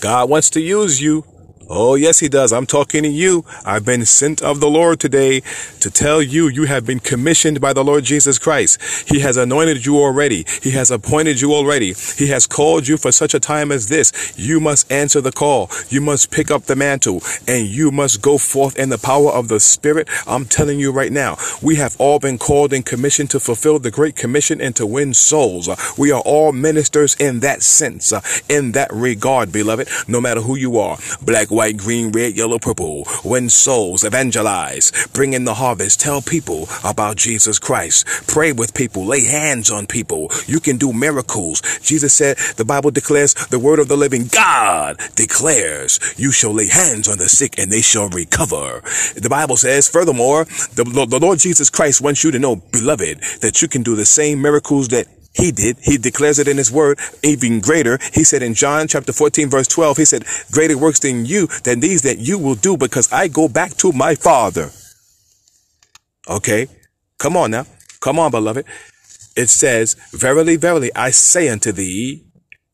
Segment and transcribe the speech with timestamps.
[0.00, 1.24] God wants to use you.
[1.70, 2.50] Oh, yes, he does.
[2.50, 3.44] I'm talking to you.
[3.62, 5.40] I've been sent of the Lord today
[5.80, 8.80] to tell you you have been commissioned by the Lord Jesus Christ.
[9.06, 10.46] He has anointed you already.
[10.62, 11.92] He has appointed you already.
[12.16, 14.32] He has called you for such a time as this.
[14.38, 15.68] You must answer the call.
[15.90, 19.48] You must pick up the mantle and you must go forth in the power of
[19.48, 20.08] the Spirit.
[20.26, 23.90] I'm telling you right now, we have all been called and commissioned to fulfill the
[23.90, 25.68] great commission and to win souls.
[25.98, 28.10] We are all ministers in that sense,
[28.48, 33.04] in that regard, beloved, no matter who you are, black, white, green, red, yellow, purple.
[33.24, 38.06] Win souls, evangelize, bring in the harvest, tell people about Jesus Christ.
[38.28, 40.30] Pray with people, lay hands on people.
[40.46, 41.60] You can do miracles.
[41.80, 46.68] Jesus said, the Bible declares, the word of the living God declares, you shall lay
[46.68, 48.80] hands on the sick and they shall recover.
[49.16, 50.44] The Bible says, furthermore,
[50.76, 54.06] the, the Lord Jesus Christ wants you to know, beloved, that you can do the
[54.06, 55.78] same miracles that he did.
[55.80, 57.98] He declares it in his word, even greater.
[58.12, 61.80] He said in John chapter 14, verse 12, he said, greater works than you, than
[61.80, 64.70] these that you will do because I go back to my father.
[66.28, 66.66] Okay.
[67.18, 67.66] Come on now.
[68.00, 68.64] Come on, beloved.
[69.36, 72.24] It says, verily, verily, I say unto thee,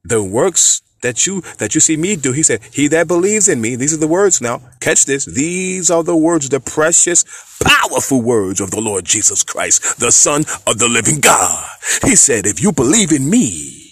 [0.03, 2.33] the works that you that you see me do.
[2.33, 4.63] He said, He that believes in me, these are the words now.
[4.81, 5.27] Catch this.
[5.27, 7.25] These are the words, the precious,
[7.63, 11.69] powerful words of the Lord Jesus Christ, the Son of the living God.
[12.05, 13.85] He said, If you believe in me,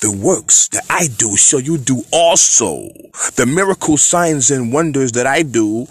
[0.00, 2.88] the works that I do shall you do also.
[3.34, 5.86] The miracle signs and wonders that I do,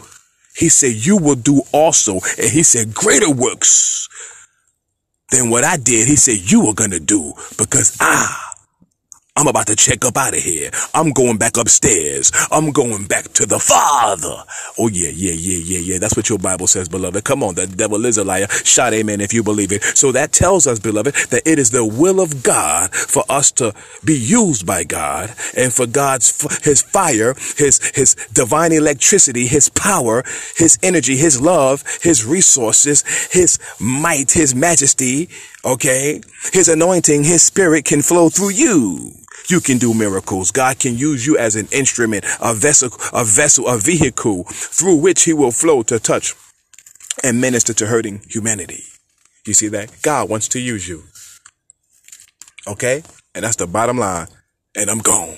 [0.55, 2.13] he said, you will do also.
[2.37, 4.07] And he said, greater works
[5.31, 6.07] than what I did.
[6.07, 8.46] He said, you are going to do because I
[9.37, 10.71] I'm about to check up out of here.
[10.95, 12.31] I'm going back upstairs.
[12.51, 14.43] I'm going back to the Father.
[14.79, 15.99] Oh yeah, yeah, yeah, yeah, yeah.
[15.99, 17.23] That's what your Bible says, beloved.
[17.23, 18.47] Come on, the devil is a liar.
[18.49, 19.83] Shout amen if you believe it.
[19.83, 23.73] So that tells us, beloved, that it is the will of God for us to
[24.03, 26.33] be used by God and for God's,
[26.65, 30.23] his fire, his, his divine electricity, his power,
[30.55, 35.29] his energy, his love, his resources, his might, his majesty,
[35.63, 36.21] okay?
[36.53, 39.11] His anointing, his spirit can flow through you.
[39.49, 40.51] You can do miracles.
[40.51, 45.23] God can use you as an instrument, a vessel, a vessel, a vehicle through which
[45.23, 46.33] he will flow to touch
[47.23, 48.83] and minister to hurting humanity.
[49.45, 49.91] You see that?
[50.01, 51.03] God wants to use you.
[52.67, 53.03] Okay?
[53.33, 54.27] And that's the bottom line.
[54.75, 55.37] And I'm gone.